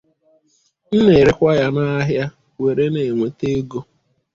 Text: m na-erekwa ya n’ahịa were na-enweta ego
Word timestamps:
m 0.91 0.95
na-erekwa 1.05 1.51
ya 1.59 1.67
n’ahịa 1.75 2.25
were 2.61 2.85
na-enweta 2.93 3.45
ego 3.57 3.79